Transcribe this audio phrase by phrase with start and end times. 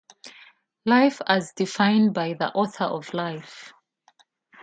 [0.83, 3.71] Life as defined by the Author of Life.